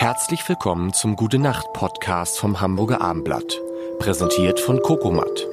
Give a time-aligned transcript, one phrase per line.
[0.00, 3.58] Herzlich willkommen zum Gute Nacht Podcast vom Hamburger Armblatt,
[3.98, 5.44] präsentiert von Kokomat.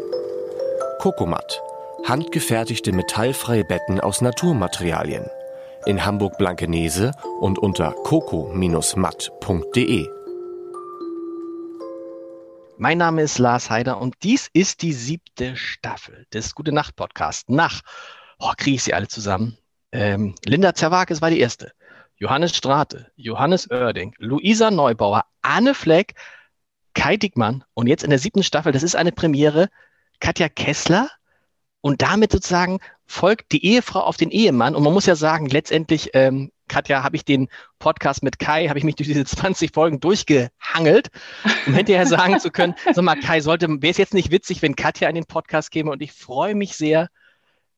[1.00, 1.64] Kokomat,
[2.06, 5.26] handgefertigte metallfreie Betten aus Naturmaterialien.
[5.88, 10.08] In Hamburg Blankenese und unter coco-matt.de.
[12.78, 17.46] Mein Name ist Lars Heider und dies ist die siebte Staffel des Gute Nacht Podcasts.
[17.48, 17.82] Nach,
[18.38, 19.58] oh, kriege ich sie alle zusammen.
[19.92, 21.72] Ähm, Linda Zerwakis war die erste.
[22.18, 26.16] Johannes Strate, Johannes Oerding, Luisa Neubauer, Anne Fleck,
[26.94, 29.70] Kai Dickmann und jetzt in der siebten Staffel, das ist eine Premiere,
[30.20, 31.10] Katja Kessler
[31.82, 36.12] und damit sozusagen folgt die Ehefrau auf den Ehemann und man muss ja sagen, letztendlich,
[36.14, 40.00] ähm, Katja, habe ich den Podcast mit Kai, habe ich mich durch diese 20 Folgen
[40.00, 41.10] durchgehangelt,
[41.68, 44.76] um hinterher sagen zu können, sag mal, Kai, sollte, wäre es jetzt nicht witzig, wenn
[44.76, 47.10] Katja in den Podcast käme und ich freue mich sehr,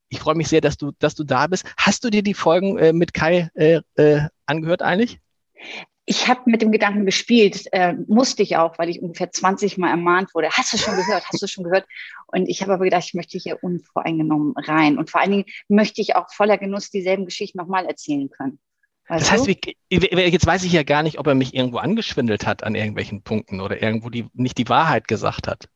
[0.09, 1.65] ich freue mich sehr, dass du, dass du da bist.
[1.77, 5.19] Hast du dir die Folgen äh, mit Kai äh, äh, angehört eigentlich?
[6.05, 9.89] Ich habe mit dem Gedanken gespielt, äh, musste ich auch, weil ich ungefähr 20 Mal
[9.89, 10.49] ermahnt wurde.
[10.51, 11.25] Hast du schon gehört?
[11.27, 11.85] Hast du schon gehört?
[12.27, 14.97] Und ich habe aber gedacht, ich möchte hier unvoreingenommen rein.
[14.97, 18.59] Und vor allen Dingen möchte ich auch voller Genuss dieselben Geschichten nochmal erzählen können.
[19.09, 22.45] Weißt das heißt, wie, jetzt weiß ich ja gar nicht, ob er mich irgendwo angeschwindelt
[22.45, 25.67] hat an irgendwelchen Punkten oder irgendwo die, nicht die Wahrheit gesagt hat.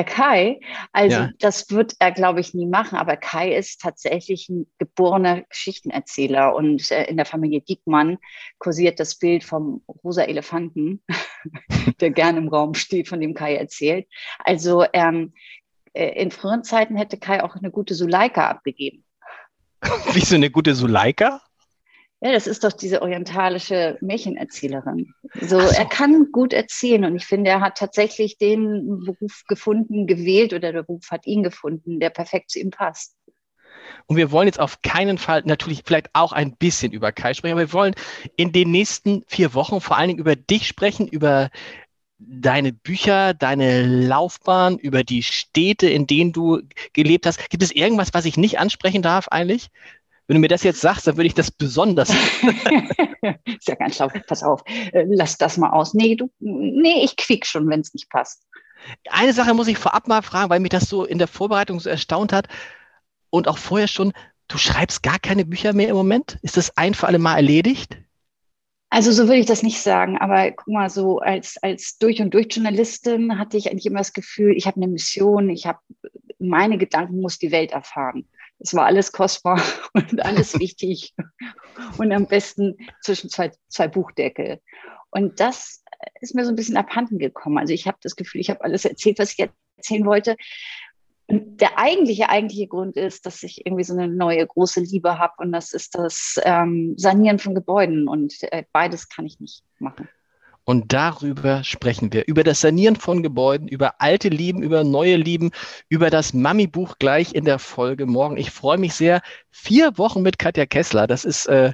[0.00, 0.60] Der Kai,
[0.92, 1.30] also ja.
[1.40, 6.90] das wird er, glaube ich, nie machen, aber Kai ist tatsächlich ein geborener Geschichtenerzähler und
[6.90, 8.16] äh, in der Familie Diekmann
[8.58, 11.02] kursiert das Bild vom rosa Elefanten,
[12.00, 14.08] der gerne im Raum steht, von dem Kai erzählt.
[14.38, 15.34] Also ähm,
[15.92, 19.04] äh, in früheren Zeiten hätte Kai auch eine gute Suleika abgegeben.
[20.14, 21.42] Wie so eine gute Suleika?
[22.22, 25.14] Ja, das ist doch diese orientalische Märchenerzählerin.
[25.40, 30.06] So, so, er kann gut erzählen und ich finde, er hat tatsächlich den Beruf gefunden,
[30.06, 33.16] gewählt oder der Beruf hat ihn gefunden, der perfekt zu ihm passt.
[34.06, 37.54] Und wir wollen jetzt auf keinen Fall natürlich vielleicht auch ein bisschen über Kai sprechen,
[37.54, 37.94] aber wir wollen
[38.36, 41.48] in den nächsten vier Wochen vor allen Dingen über dich sprechen, über
[42.18, 46.60] deine Bücher, deine Laufbahn, über die Städte, in denen du
[46.92, 47.48] gelebt hast.
[47.48, 49.70] Gibt es irgendwas, was ich nicht ansprechen darf eigentlich?
[50.30, 52.08] Wenn du mir das jetzt sagst, dann würde ich das besonders.
[53.44, 54.06] ist ja ganz schlau.
[54.28, 55.92] Pass auf, äh, lass das mal aus.
[55.92, 58.46] Nee, du, nee, ich quiek schon, wenn es nicht passt.
[59.08, 61.90] Eine Sache muss ich vorab mal fragen, weil mich das so in der Vorbereitung so
[61.90, 62.46] erstaunt hat
[63.30, 64.12] und auch vorher schon.
[64.46, 66.38] Du schreibst gar keine Bücher mehr im Moment?
[66.42, 67.98] Ist das ein für alle Mal erledigt?
[68.88, 72.32] Also so würde ich das nicht sagen, aber guck mal, so als, als durch und
[72.34, 75.80] durch Journalistin hatte ich eigentlich immer das Gefühl, ich habe eine Mission, ich habe
[76.38, 78.28] meine Gedanken muss die Welt erfahren.
[78.60, 79.60] Es war alles kostbar
[79.94, 81.14] und alles wichtig
[81.98, 84.60] und am besten zwischen zwei, zwei Buchdeckel.
[85.10, 85.82] Und das
[86.20, 87.58] ist mir so ein bisschen abhanden gekommen.
[87.58, 90.36] Also ich habe das Gefühl, ich habe alles erzählt, was ich erzählen wollte.
[91.26, 95.34] Und der eigentliche, eigentliche Grund ist, dass ich irgendwie so eine neue große Liebe habe
[95.38, 100.08] und das ist das ähm, Sanieren von Gebäuden und äh, beides kann ich nicht machen.
[100.70, 102.28] Und darüber sprechen wir.
[102.28, 105.50] Über das Sanieren von Gebäuden, über alte Lieben, über neue Lieben,
[105.88, 108.36] über das Mami-Buch gleich in der Folge morgen.
[108.36, 109.20] Ich freue mich sehr.
[109.50, 111.08] Vier Wochen mit Katja Kessler.
[111.08, 111.72] Das ist, äh,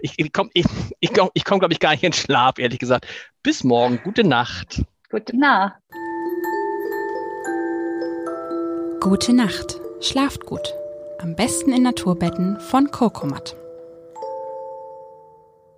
[0.00, 0.64] ich, ich komme, ich,
[1.00, 3.04] ich komm, ich komm, glaube ich, gar nicht in Schlaf, ehrlich gesagt.
[3.42, 3.98] Bis morgen.
[4.04, 4.84] Gute Nacht.
[5.10, 5.74] Gute Nacht.
[9.00, 9.80] Gute Nacht.
[10.00, 10.72] Schlaft gut.
[11.18, 13.56] Am besten in Naturbetten von Kokomat.